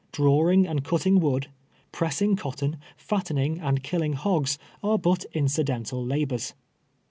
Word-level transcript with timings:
Drawing 0.11 0.65
and 0.65 0.83
cutting 0.83 1.19
wood, 1.19 1.45
pressing 1.91 2.35
cotton, 2.35 2.77
fattening 2.97 3.59
and 3.59 3.83
killing 3.83 4.13
hogs, 4.13 4.57
are 4.81 4.97
but 4.97 5.25
incidental 5.31 6.03
labors. 6.03 6.55